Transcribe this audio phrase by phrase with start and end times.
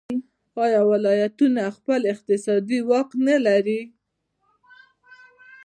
[0.63, 3.81] آیا ولایتونه خپل اقتصادي واک نلري؟